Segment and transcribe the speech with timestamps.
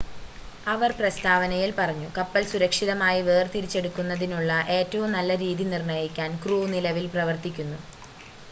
[0.63, 7.79] "അവർ പ്രസ്താവനയിൽ പറഞ്ഞു "കപ്പൽ സുരക്ഷിതമായി വേർതിരിച്ചെടുക്കുന്നതിനുള്ള ഏറ്റവും നല്ല രീതി നിർണ്ണയിക്കാൻ ക്രൂ നിലവിൽ പ്രവർത്തിക്കുന്നു"".